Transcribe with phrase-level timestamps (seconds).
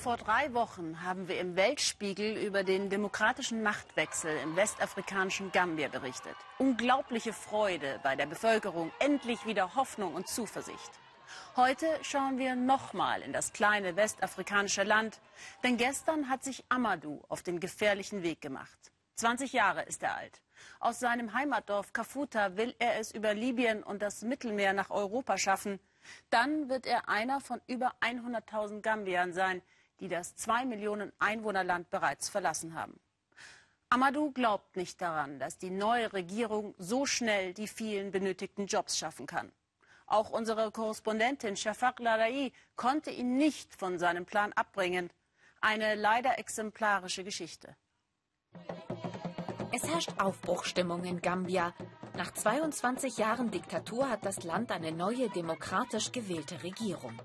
[0.00, 6.34] Vor drei Wochen haben wir im Weltspiegel über den demokratischen Machtwechsel im westafrikanischen Gambia berichtet.
[6.56, 10.90] Unglaubliche Freude bei der Bevölkerung, endlich wieder Hoffnung und Zuversicht.
[11.54, 15.20] Heute schauen wir nochmal in das kleine westafrikanische Land,
[15.64, 18.78] denn gestern hat sich Amadou auf den gefährlichen Weg gemacht.
[19.16, 20.40] 20 Jahre ist er alt.
[20.78, 25.78] Aus seinem Heimatdorf Kafuta will er es über Libyen und das Mittelmeer nach Europa schaffen.
[26.30, 29.60] Dann wird er einer von über 100.000 Gambiern sein,
[30.00, 32.98] die das zwei Millionen Einwohnerland bereits verlassen haben.
[33.90, 39.26] Amadou glaubt nicht daran, dass die neue Regierung so schnell die vielen benötigten Jobs schaffen
[39.26, 39.50] kann.
[40.06, 45.10] Auch unsere Korrespondentin Shafak Larai konnte ihn nicht von seinem Plan abbringen.
[45.60, 47.76] Eine leider exemplarische Geschichte.
[49.72, 51.74] Es herrscht Aufbruchstimmung in Gambia.
[52.16, 57.20] Nach 22 Jahren Diktatur hat das Land eine neue demokratisch gewählte Regierung.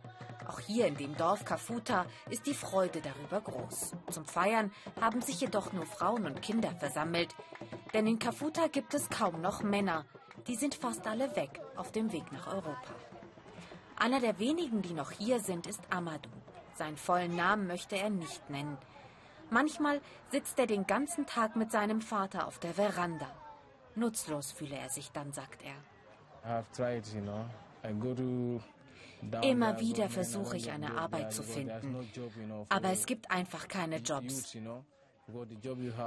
[0.47, 3.93] Auch hier in dem Dorf Kafuta ist die Freude darüber groß.
[4.11, 7.35] Zum Feiern haben sich jedoch nur Frauen und Kinder versammelt.
[7.93, 10.05] Denn in Kafuta gibt es kaum noch Männer.
[10.47, 12.93] Die sind fast alle weg auf dem Weg nach Europa.
[13.97, 16.29] Einer der wenigen, die noch hier sind, ist Amadou.
[16.75, 18.77] Seinen vollen Namen möchte er nicht nennen.
[19.49, 23.29] Manchmal sitzt er den ganzen Tag mit seinem Vater auf der Veranda.
[23.95, 25.75] Nutzlos fühle er sich dann, sagt er.
[29.41, 32.07] Immer wieder versuche ich eine Arbeit zu finden,
[32.69, 34.55] aber es gibt einfach keine Jobs.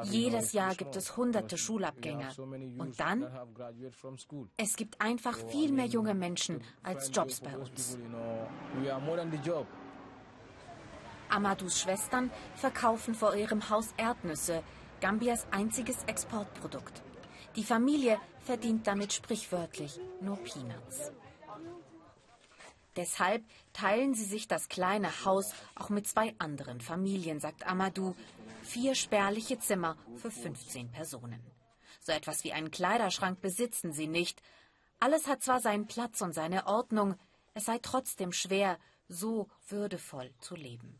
[0.05, 2.31] Jedes Jahr gibt es hunderte Schulabgänger.
[2.39, 3.27] Und dann?
[4.57, 7.99] Es gibt einfach viel mehr junge Menschen als Jobs bei uns.
[11.29, 14.63] Amadus Schwestern verkaufen vor ihrem Haus Erdnüsse,
[15.01, 17.03] Gambias einziges Exportprodukt.
[17.57, 21.13] Die Familie verdient damit sprichwörtlich nur Peanuts.
[22.99, 28.17] Deshalb teilen sie sich das kleine Haus auch mit zwei anderen Familien, sagt Amadou.
[28.65, 31.41] Vier spärliche Zimmer für 15 Personen.
[32.01, 34.43] So etwas wie einen Kleiderschrank besitzen sie nicht.
[34.99, 37.15] Alles hat zwar seinen Platz und seine Ordnung,
[37.55, 40.99] es sei trotzdem schwer, so würdevoll zu leben.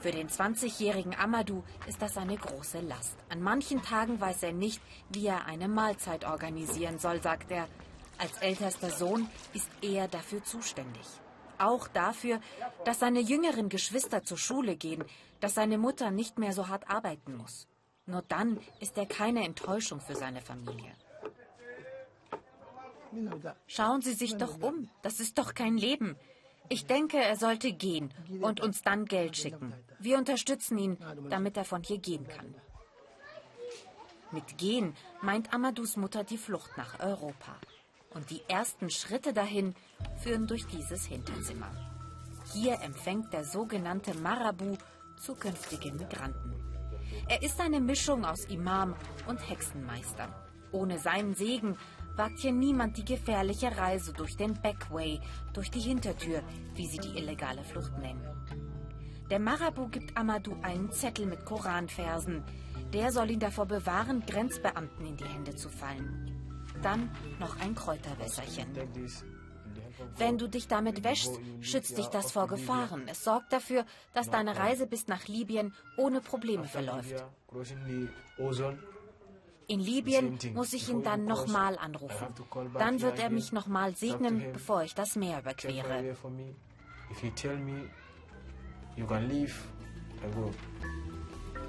[0.00, 3.16] Für den 20-jährigen Amadou ist das eine große Last.
[3.28, 7.68] An manchen Tagen weiß er nicht, wie er eine Mahlzeit organisieren soll, sagt er.
[8.18, 11.06] Als ältester Sohn ist er dafür zuständig.
[11.58, 12.40] Auch dafür,
[12.84, 15.04] dass seine jüngeren Geschwister zur Schule gehen,
[15.40, 17.66] dass seine Mutter nicht mehr so hart arbeiten muss.
[18.06, 20.92] Nur dann ist er keine Enttäuschung für seine Familie.
[23.66, 26.16] Schauen Sie sich doch um, das ist doch kein Leben.
[26.68, 29.72] Ich denke, er sollte gehen und uns dann Geld schicken.
[29.98, 30.98] Wir unterstützen ihn,
[31.30, 32.54] damit er von hier gehen kann.
[34.32, 37.56] Mit gehen meint Amadous Mutter die Flucht nach Europa.
[38.16, 39.74] Und die ersten Schritte dahin
[40.16, 41.70] führen durch dieses Hinterzimmer.
[42.54, 44.78] Hier empfängt der sogenannte Marabu
[45.20, 46.54] zukünftige Migranten.
[47.28, 48.94] Er ist eine Mischung aus Imam
[49.26, 50.28] und Hexenmeister.
[50.72, 51.76] Ohne seinen Segen
[52.16, 55.20] wagt hier niemand die gefährliche Reise durch den Backway,
[55.52, 56.42] durch die Hintertür,
[56.74, 58.26] wie sie die illegale Flucht nennen.
[59.28, 62.42] Der Marabu gibt Amadou einen Zettel mit Koranversen.
[62.94, 66.45] Der soll ihn davor bewahren, Grenzbeamten in die Hände zu fallen
[66.82, 68.66] dann noch ein Kräuterwässerchen.
[70.16, 73.08] Wenn du dich damit wäschst, schützt dich das vor Gefahren.
[73.08, 77.24] Es sorgt dafür, dass deine Reise bis nach Libyen ohne Probleme verläuft.
[79.68, 82.28] In Libyen muss ich ihn dann nochmal anrufen.
[82.78, 86.16] Dann wird er mich nochmal segnen, bevor ich das Meer überquere.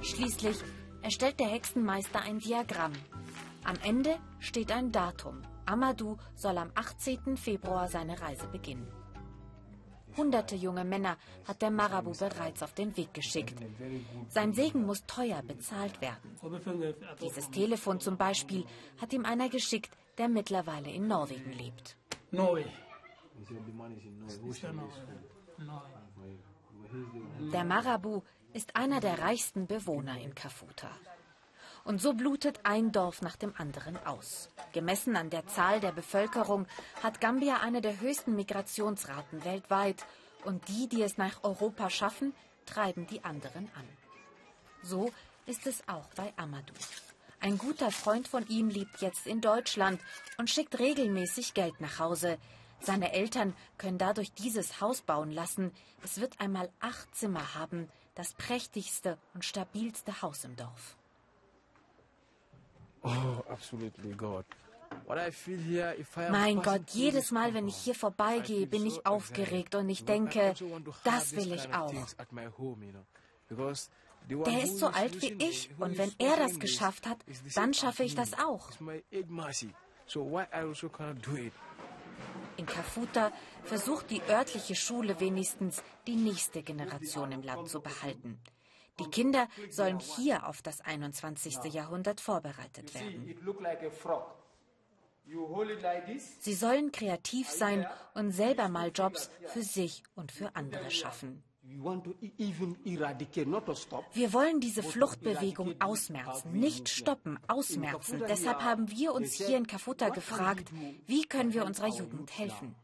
[0.01, 0.57] Schließlich
[1.01, 2.93] erstellt der Hexenmeister ein Diagramm.
[3.63, 5.41] Am Ende steht ein Datum.
[5.65, 7.37] Amadou soll am 18.
[7.37, 8.87] Februar seine Reise beginnen.
[10.15, 13.55] Hunderte junge Männer hat der Marabu bereits auf den Weg geschickt.
[14.29, 16.35] Sein Segen muss teuer bezahlt werden.
[17.21, 18.65] Dieses Telefon zum Beispiel
[18.99, 21.95] hat ihm einer geschickt, der mittlerweile in Norwegen lebt.
[27.53, 28.21] Der Marabu
[28.53, 30.89] ist einer der reichsten Bewohner in Kafuta.
[31.87, 34.49] Und so blutet ein Dorf nach dem anderen aus.
[34.73, 36.67] Gemessen an der Zahl der Bevölkerung
[37.01, 40.05] hat Gambia eine der höchsten Migrationsraten weltweit.
[40.43, 42.33] Und die, die es nach Europa schaffen,
[42.65, 43.87] treiben die anderen an.
[44.83, 45.13] So
[45.45, 46.73] ist es auch bei Amadou.
[47.39, 50.01] Ein guter Freund von ihm lebt jetzt in Deutschland
[50.37, 52.37] und schickt regelmäßig Geld nach Hause.
[52.81, 55.71] Seine Eltern können dadurch dieses Haus bauen lassen.
[56.03, 60.97] Es wird einmal acht Zimmer haben, das prächtigste und stabilste Haus im Dorf.
[63.03, 64.45] Oh, absolutely, God.
[66.29, 70.53] Mein Gott, jedes Mal, wenn ich hier vorbeigehe, bin ich aufgeregt und ich denke,
[71.03, 71.93] das will ich auch.
[74.29, 77.17] Der ist so alt wie ich und wenn er das geschafft hat,
[77.55, 78.69] dann schaffe ich das auch.
[82.57, 83.31] In Kafuta
[83.63, 88.39] versucht die örtliche Schule wenigstens, die nächste Generation im Land zu behalten.
[88.99, 91.73] Die Kinder sollen hier auf das 21.
[91.73, 93.35] Jahrhundert vorbereitet werden.
[96.39, 101.43] Sie sollen kreativ sein und selber mal Jobs für sich und für andere schaffen.
[104.13, 108.23] Wir wollen diese Fluchtbewegung ausmerzen, nicht stoppen, ausmerzen.
[108.27, 110.71] Deshalb haben wir uns hier in Kafuta gefragt,
[111.07, 112.75] wie können wir unserer Jugend helfen?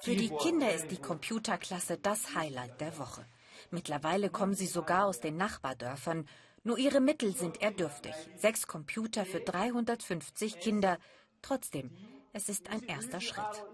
[0.00, 3.24] Für die Kinder ist die Computerklasse das Highlight der Woche.
[3.70, 6.26] Mittlerweile kommen sie sogar aus den Nachbardörfern.
[6.64, 8.14] Nur ihre Mittel sind eher dürftig.
[8.36, 10.98] Sechs Computer für 350 Kinder.
[11.42, 11.90] Trotzdem,
[12.32, 13.64] es ist ein erster Schritt.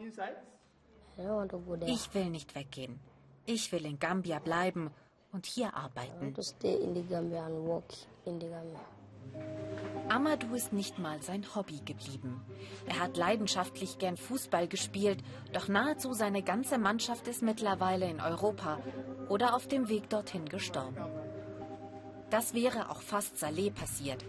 [1.87, 3.00] Ich will nicht weggehen.
[3.46, 4.90] Ich will in Gambia bleiben
[5.32, 6.35] und hier arbeiten.
[10.08, 12.40] Amadou ist nicht mal sein Hobby geblieben.
[12.87, 15.22] Er hat leidenschaftlich gern Fußball gespielt,
[15.52, 18.78] doch nahezu seine ganze Mannschaft ist mittlerweile in Europa
[19.28, 21.04] oder auf dem Weg dorthin gestorben.
[22.31, 24.25] Das wäre auch fast Saleh passiert.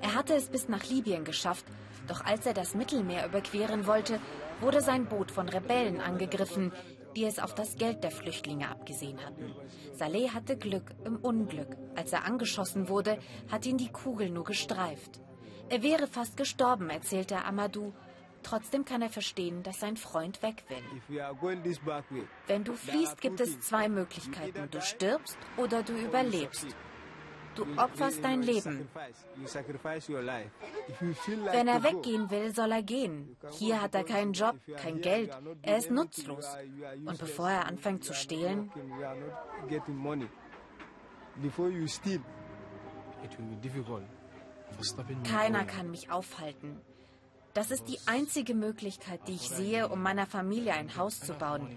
[0.00, 1.64] Er hatte es bis nach Libyen geschafft,
[2.06, 4.20] doch als er das Mittelmeer überqueren wollte,
[4.60, 6.72] wurde sein Boot von Rebellen angegriffen,
[7.16, 9.54] die es auf das Geld der Flüchtlinge abgesehen hatten.
[9.92, 11.76] Saleh hatte Glück im Unglück.
[11.96, 13.18] Als er angeschossen wurde,
[13.50, 15.20] hat ihn die Kugel nur gestreift.
[15.68, 17.92] Er wäre fast gestorben, erzählte Amadou.
[18.42, 20.82] Trotzdem kann er verstehen, dass sein Freund weg will.
[22.46, 24.68] Wenn du fliehst, gibt es zwei Möglichkeiten.
[24.70, 26.66] Du stirbst oder du überlebst.
[27.54, 28.88] Du opferst dein Leben.
[31.52, 33.36] Wenn er weggehen will, soll er gehen.
[33.52, 35.30] Hier hat er keinen Job, kein Geld.
[35.62, 36.46] Er ist nutzlos.
[37.04, 38.70] Und bevor er anfängt zu stehlen,
[45.24, 46.80] keiner kann mich aufhalten.
[47.54, 51.68] Das ist die einzige Möglichkeit, die ich sehe, um meiner Familie ein Haus zu bauen,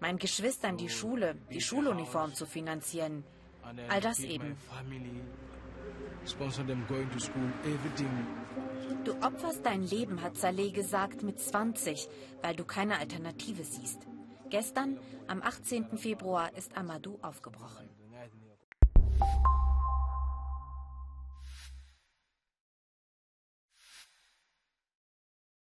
[0.00, 3.22] meinen Geschwistern die Schule, die Schuluniform zu finanzieren.
[3.88, 4.56] All das eben.
[9.04, 12.08] Du opferst dein Leben, hat Saleh gesagt, mit 20,
[12.42, 14.06] weil du keine Alternative siehst.
[14.50, 14.98] Gestern,
[15.28, 15.96] am 18.
[15.96, 17.88] Februar, ist Amadou aufgebrochen.